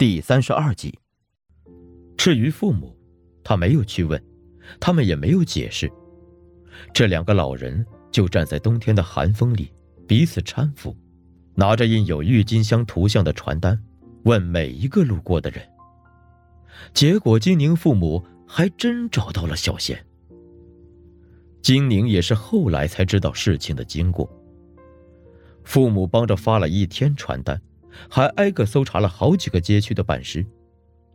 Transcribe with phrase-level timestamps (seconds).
[0.00, 0.98] 第三十二集。
[2.16, 2.96] 至于父母，
[3.44, 4.18] 他没有去问，
[4.80, 5.92] 他们也没有解释。
[6.94, 9.70] 这两个老人就站在冬天的寒风里，
[10.08, 10.96] 彼此搀扶，
[11.54, 13.78] 拿着印有郁金香图像的传单，
[14.22, 15.62] 问每一个路过的人。
[16.94, 20.02] 结果，金宁父母还真找到了小贤。
[21.60, 24.26] 金宁也是后来才知道事情的经过。
[25.62, 27.60] 父母帮着发了一天传单，
[28.08, 30.44] 还挨个搜查了好几个街区的办事，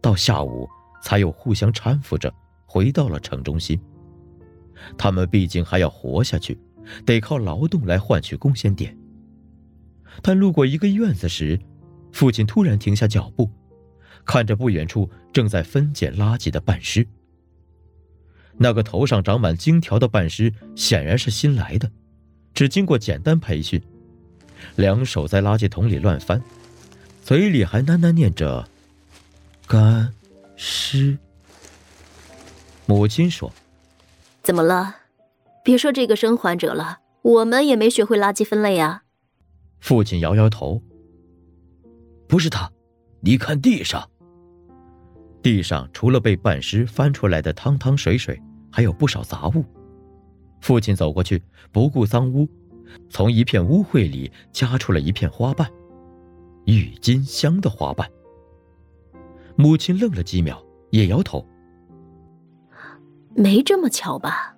[0.00, 0.68] 到下午
[1.02, 2.32] 才又互相搀扶着
[2.64, 3.80] 回到了城中心。
[4.98, 6.58] 他们毕竟还要活下去，
[7.04, 8.96] 得靠劳动来换取贡献点。
[10.22, 11.58] 但路过一个院子时，
[12.12, 13.50] 父亲突然停下脚步，
[14.24, 17.06] 看着不远处正在分拣垃圾的半尸。
[18.58, 21.90] 那个头上长满荆条的半尸显然是新来的，
[22.54, 23.80] 只经过简单培训。
[24.76, 26.42] 两手在垃圾桶里乱翻，
[27.26, 28.68] 嘴里还喃喃念着
[29.66, 30.14] “干
[30.54, 31.18] 尸”。
[32.86, 33.52] 母亲说
[34.44, 34.94] ：“怎么了？
[35.64, 39.02] 别说这个生还者了，我们也没学会垃圾分类啊。”
[39.82, 40.80] 父亲摇摇头
[42.28, 42.70] ：“不是他，
[43.22, 44.08] 你看地上。
[45.42, 48.40] 地上除了被半尸翻出来的汤汤水水，
[48.70, 49.64] 还有不少杂物。”
[50.62, 52.48] 父亲走过去，不顾脏污。
[53.10, 55.68] 从一片污秽里夹出了一片花瓣，
[56.66, 58.08] 郁金香的花瓣。
[59.56, 61.44] 母亲愣了几秒，也摇头
[63.34, 64.54] ：“没这么巧吧？”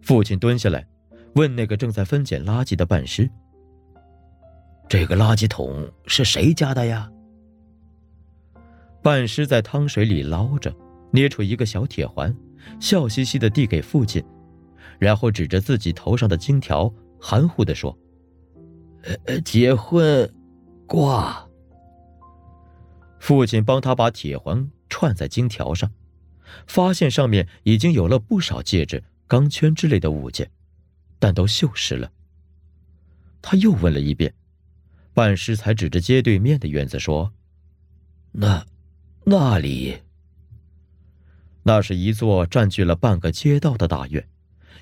[0.00, 0.86] 父亲蹲下来，
[1.34, 3.28] 问那个正在分拣垃圾的半尸
[4.88, 7.10] ：“这个垃圾桶是谁家的呀？”
[9.02, 10.74] 半尸在汤水里捞着，
[11.10, 12.34] 捏出一个小铁环，
[12.80, 14.24] 笑嘻嘻的递给父亲，
[14.98, 16.92] 然后指着自己头上的金条。
[17.20, 17.96] 含糊的说
[19.26, 20.32] ：“呃，结婚，
[20.88, 21.46] 挂。”
[23.20, 25.92] 父亲帮他把铁环串在金条上，
[26.66, 30.50] 发现上面已经有了不少戒指、钢圈之类的物件，
[31.18, 32.10] 但都锈蚀了。
[33.42, 34.34] 他又问了一遍，
[35.12, 37.32] 半师才指着街对面的院子说
[38.32, 38.64] ：“那，
[39.24, 39.98] 那里，
[41.62, 44.26] 那是一座占据了半个街道的大院，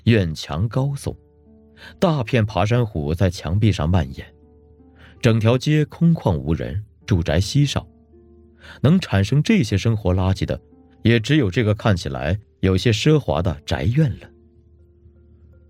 [0.05, 1.15] 院墙高耸。”
[1.99, 4.33] 大片爬山虎在墙壁上蔓延，
[5.19, 7.87] 整条街空旷无人，住宅稀少，
[8.81, 10.59] 能产生这些生活垃圾的，
[11.03, 14.29] 也只有这个看起来有些奢华的宅院了。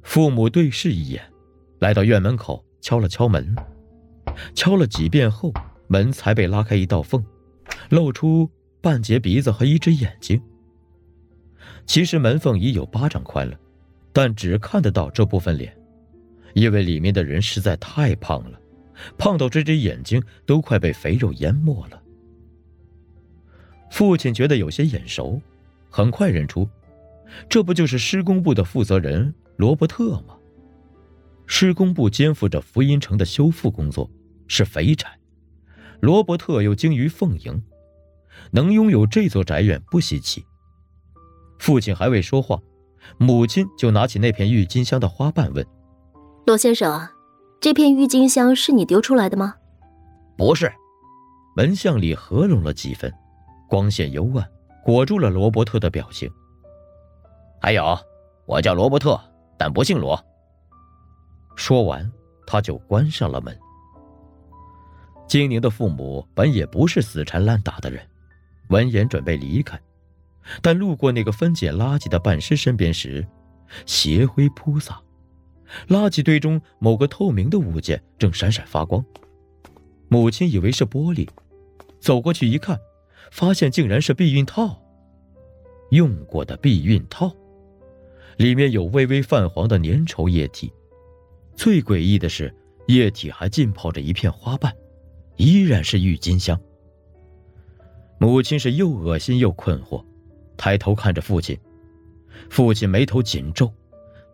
[0.03, 1.21] 父母对视一眼，
[1.79, 3.55] 来到院门口，敲了敲门，
[4.53, 5.53] 敲了几遍后，
[5.87, 7.23] 门才被拉开一道缝，
[7.89, 8.49] 露出
[8.81, 10.41] 半截鼻子和一只眼睛。
[11.85, 13.57] 其实门缝已有巴掌宽了，
[14.11, 15.75] 但只看得到这部分脸。
[16.53, 18.59] 因为里面的人实在太胖了，
[19.17, 22.01] 胖到这只眼睛都快被肥肉淹没了。
[23.89, 25.41] 父亲觉得有些眼熟，
[25.89, 26.67] 很快认出，
[27.49, 30.35] 这不就是施工部的负责人罗伯特吗？
[31.45, 34.09] 施工部肩负着福音城的修复工作，
[34.47, 35.07] 是肥宅。
[36.01, 37.63] 罗伯特又精于奉迎，
[38.51, 40.45] 能拥有这座宅院不稀奇。
[41.57, 42.59] 父亲还未说话，
[43.17, 45.65] 母亲就拿起那片郁金香的花瓣问。
[46.45, 47.07] 罗先生，
[47.59, 49.55] 这片郁金香是你丢出来的吗？
[50.37, 50.71] 不是。
[51.55, 53.11] 门巷里合拢了几分，
[53.67, 54.47] 光线幽暗，
[54.83, 56.31] 裹住了罗伯特的表情。
[57.59, 57.97] 还有，
[58.45, 59.19] 我叫罗伯特，
[59.57, 60.23] 但不姓罗。
[61.55, 62.11] 说完，
[62.45, 63.57] 他就关上了门。
[65.27, 68.07] 金宁的父母本也不是死缠烂打的人，
[68.69, 69.81] 闻言准备离开，
[70.61, 73.27] 但路过那个分拣垃圾的半尸身边时，
[73.87, 75.01] 斜晖铺洒。
[75.87, 79.03] 垃圾堆中某个透明的物件正闪闪发光，
[80.07, 81.27] 母亲以为是玻璃，
[81.99, 82.79] 走过去一看，
[83.31, 84.81] 发现竟然是避孕套。
[85.91, 87.33] 用过的避孕套，
[88.37, 90.71] 里面有微微泛黄的粘稠液体，
[91.55, 92.53] 最诡异的是，
[92.87, 94.73] 液体还浸泡着一片花瓣，
[95.37, 96.59] 依然是郁金香。
[98.19, 100.03] 母亲是又恶心又困惑，
[100.57, 101.57] 抬头看着父亲，
[102.49, 103.71] 父亲眉头紧皱。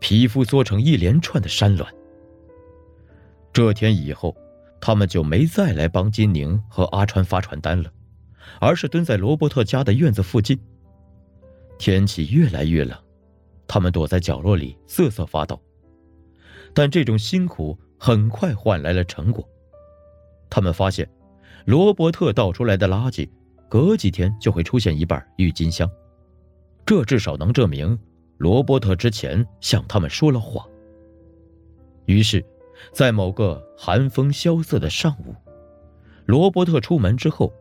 [0.04, 1.88] 皮肤缩成一连串的山峦。
[3.54, 4.36] 这天以后，
[4.82, 7.90] 他们就没再来帮金宁和阿川发传单了，
[8.60, 10.60] 而是蹲在罗伯特家的院子附近。
[11.80, 13.00] 天气越来越冷，
[13.66, 15.58] 他们躲在角落里瑟瑟发抖。
[16.74, 19.48] 但这种辛苦很快换来了成果，
[20.50, 21.10] 他们发现，
[21.64, 23.30] 罗伯特倒出来的垃圾，
[23.70, 25.90] 隔几天就会出现一半郁金香，
[26.86, 27.98] 这至少能证明。
[28.38, 30.68] 罗伯特之前向他们说了谎。
[32.06, 32.46] 于是，
[32.92, 35.36] 在某个寒风萧瑟的上午，
[36.26, 37.54] 罗伯特出门之后，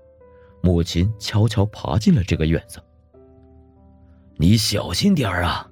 [0.62, 2.80] 母亲悄悄爬进了这个院子。
[4.36, 5.70] 你小心点儿啊！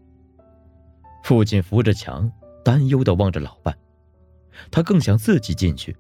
[1.24, 2.30] 父亲扶着墙，
[2.64, 3.76] 担忧的望着老伴。
[4.70, 5.96] 他更想自己进去，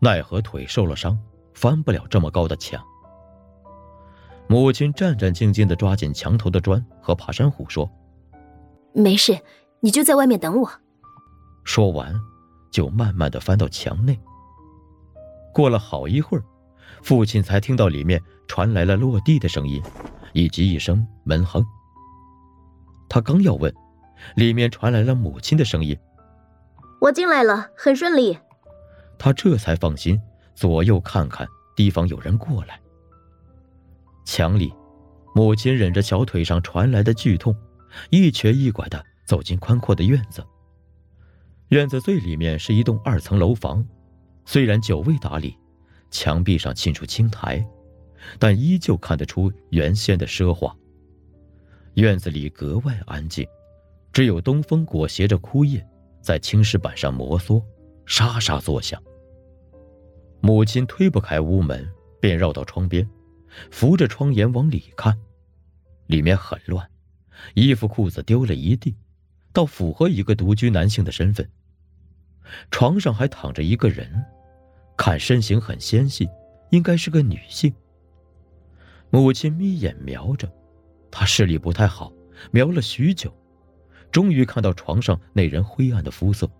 [0.00, 1.18] 奈何腿受了伤，
[1.54, 2.82] 翻不了这么高的墙。
[4.48, 7.90] 母亲战战兢兢的抓紧墙头的砖和爬山虎，说
[8.92, 9.40] ：“没事，
[9.80, 10.70] 你就在外面等我。”
[11.64, 12.14] 说完，
[12.70, 14.18] 就慢慢的翻到墙内。
[15.52, 16.44] 过了好一会儿，
[17.02, 19.82] 父亲才听到里面传来了落地的声音，
[20.32, 21.64] 以及一声门哼。
[23.08, 23.72] 他刚要问，
[24.34, 25.96] 里面传来了母亲的声音
[27.00, 28.38] ：“我进来了，很顺利。”
[29.18, 30.20] 他这才放心，
[30.54, 31.46] 左右看看，
[31.76, 32.80] 提防有人过来。
[34.24, 34.72] 墙里，
[35.34, 37.54] 母亲忍着小腿上传来的剧痛，
[38.10, 40.44] 一瘸一拐的走进宽阔的院子。
[41.68, 43.86] 院子最里面是一栋二层楼房，
[44.44, 45.56] 虽然久未打理，
[46.10, 47.64] 墙壁上沁出青苔，
[48.38, 50.74] 但依旧看得出原先的奢华。
[51.94, 53.46] 院子里格外安静，
[54.12, 55.86] 只有东风裹挟着枯叶
[56.20, 57.62] 在青石板上摩挲，
[58.06, 59.02] 沙沙作响。
[60.40, 61.88] 母亲推不开屋门，
[62.20, 63.08] 便绕到窗边，
[63.70, 65.16] 扶着窗沿往里看，
[66.06, 66.86] 里面很乱，
[67.54, 68.94] 衣服裤子丢了一地，
[69.52, 71.48] 倒符合一个独居男性的身份。
[72.70, 74.24] 床上还躺着一个人，
[74.96, 76.28] 看身形很纤细，
[76.70, 77.72] 应该是个女性。
[79.10, 80.50] 母亲眯眼瞄着，
[81.10, 82.12] 她视力不太好，
[82.50, 83.32] 瞄了许久，
[84.10, 86.50] 终于看到床上那人灰暗的肤色，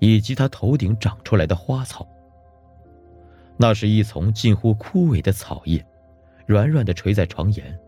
[0.00, 2.06] 以及他头顶长出来的花草。
[3.56, 5.84] 那是一丛近乎枯萎的草叶，
[6.46, 7.78] 软软的垂在床沿，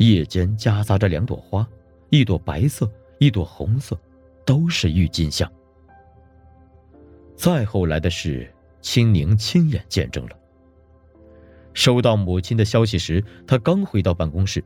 [0.00, 1.66] 叶间夹杂着两朵花，
[2.08, 3.98] 一朵白色，一朵红色，
[4.46, 5.50] 都是郁金香。
[7.36, 8.50] 再后来的事，
[8.80, 10.36] 青宁亲眼见证了。
[11.74, 14.64] 收到母亲的消息时，他刚回到办公室。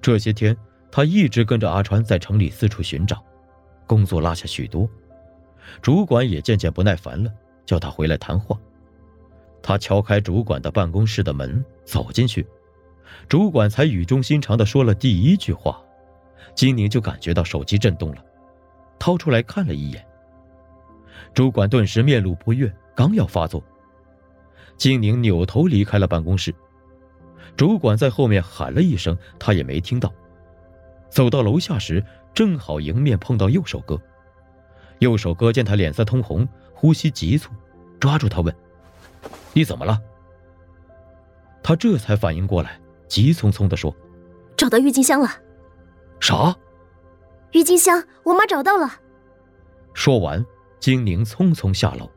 [0.00, 0.56] 这些天，
[0.90, 3.22] 他一直跟着阿川在城里四处寻找，
[3.86, 4.88] 工作落下许多。
[5.82, 7.30] 主管也渐渐不耐烦了，
[7.66, 8.58] 叫他回来谈话。
[9.62, 12.46] 他敲开主管的办公室的门，走进去，
[13.28, 15.80] 主管才语重心长的说了第一句话，
[16.54, 18.24] 金宁就感觉到手机震动了，
[18.98, 20.04] 掏出来看了一眼。
[21.34, 23.62] 主管顿时面露不悦，刚要发作，
[24.76, 26.54] 金宁扭头离开了办公室。
[27.56, 30.12] 主管在后面喊了一声，他也没听到。
[31.10, 34.00] 走到楼下时，正好迎面碰到右手哥。
[35.00, 37.52] 右手哥见他脸色通红，呼吸急促，
[37.98, 38.54] 抓住他问
[39.52, 40.00] ：“你怎么了？”
[41.62, 42.78] 他这才反应过来，
[43.08, 43.94] 急匆匆的说
[44.56, 45.28] ：“找到郁金香了。
[46.20, 46.56] ”“啥
[47.52, 48.90] ？”“郁金香，我妈找到了。”
[49.94, 50.44] 说完。
[50.80, 52.08] 金宁匆匆下楼，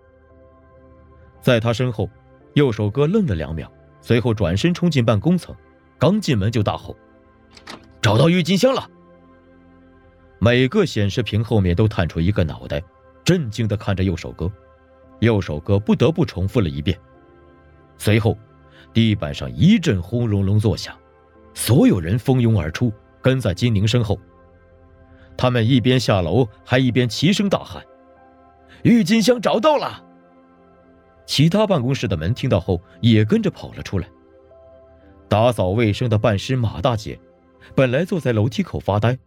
[1.41, 2.07] 在他身后，
[2.53, 3.69] 右手哥愣了两秒，
[4.01, 5.53] 随后转身冲进办公层，
[5.97, 6.95] 刚进门就大吼
[8.03, 8.87] ：“找到郁金香了！”
[10.37, 12.83] 每个显示屏后面都探出一个脑袋，
[13.23, 14.49] 震惊的看着右手哥。
[15.21, 16.95] 右手哥不得不重复了一遍。
[17.97, 18.37] 随后，
[18.93, 20.95] 地板上一阵轰隆隆作响，
[21.53, 22.91] 所有人蜂拥而出，
[23.21, 24.19] 跟在金宁身后。
[25.37, 27.83] 他们一边下楼，还一边齐声大喊。
[28.83, 30.03] 郁金香找到了。
[31.25, 34.07] 其他办公室的门听到后也跟着跑了出来。
[35.29, 37.17] 打扫卫生的办事马大姐，
[37.73, 39.17] 本来坐在楼梯口发呆，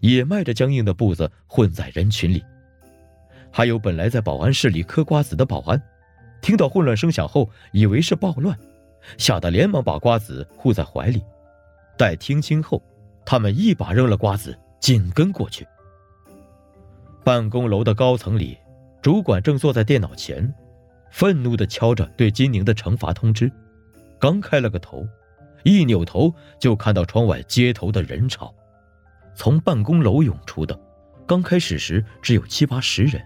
[0.00, 2.42] 也迈着僵硬的步子混在人群里。
[3.52, 5.82] 还有本来在保安室里嗑瓜子的保安，
[6.40, 8.58] 听到混乱声响后，以为是暴乱，
[9.18, 11.22] 吓得连忙把瓜子护在怀里。
[11.96, 12.82] 待听清后，
[13.24, 15.66] 他们一把扔了瓜子，紧跟过去。
[17.22, 18.58] 办公楼的高层里。
[19.02, 20.52] 主管正坐在电脑前，
[21.10, 23.50] 愤怒地敲着对金宁的惩罚通知。
[24.18, 25.06] 刚开了个头，
[25.62, 28.54] 一扭头就看到窗外街头的人潮，
[29.34, 30.78] 从办公楼涌出的。
[31.26, 33.22] 刚开始时只有七八十人，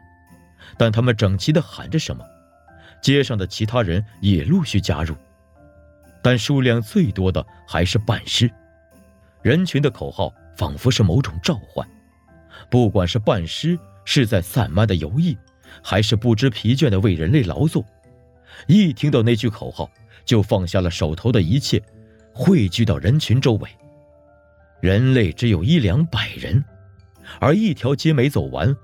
[0.78, 2.24] 但他们整齐地喊着什么，
[3.02, 5.16] 街上的其他人也陆续加入，
[6.24, 8.50] 但数量最多的还是半尸。
[9.42, 11.86] 人群的口号仿佛是某种召唤，
[12.70, 15.36] 不管是半尸是在散漫的游弋。
[15.82, 17.84] 还是不知疲倦的为人类劳作，
[18.68, 19.90] 一听到那句口号，
[20.24, 21.82] 就放下了手头的一切，
[22.32, 23.68] 汇聚到人群周围。
[24.80, 26.62] 人类只有一两百人，
[27.40, 28.74] 而一条街没走完，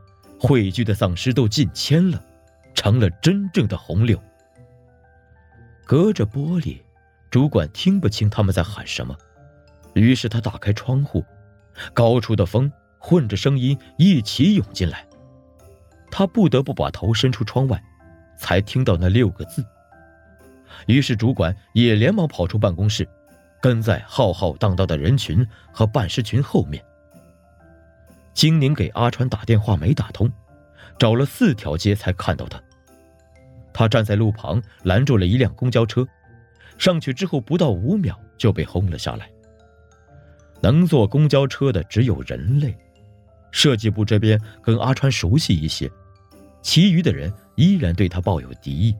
[0.41, 2.21] 汇聚的丧尸都近千了，
[2.75, 4.21] 成了真正的洪流。
[5.85, 6.79] 隔着玻璃，
[7.31, 9.17] 主管听不清他们在喊什么，
[9.95, 11.25] 于是他打开窗户，
[11.95, 15.07] 高处的风混着声音一起涌进来。
[16.11, 17.81] 他不得不把头伸出窗外，
[18.37, 19.65] 才听到那六个字。
[20.87, 23.09] 于是主管也连忙跑出办公室，
[23.61, 26.85] 跟在浩浩荡荡的人群和办事群后面。
[28.35, 30.29] 金宁给阿川打电话没打通，
[30.99, 32.61] 找了四条街才看到他。
[33.73, 36.07] 他站在路旁拦住了一辆公交车，
[36.81, 39.31] 上去之后不到五秒就被轰了下来。
[40.63, 42.75] 能坐公交车的只有人类，
[43.51, 45.91] 设计部这边跟阿川熟悉一些，
[46.63, 48.97] 其余的人依然对他抱有敌意，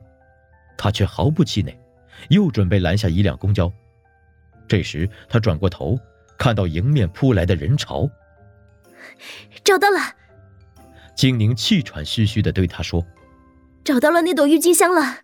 [0.77, 1.75] 他却毫不气馁，
[2.29, 3.71] 又准备拦下一辆公交。
[4.67, 5.99] 这时他转过头，
[6.37, 8.07] 看到迎面扑来的人潮，
[9.63, 9.97] 找到了。
[11.15, 13.03] 精灵气喘吁吁地对他说
[13.83, 15.21] ：“找到了那朵郁金香了。”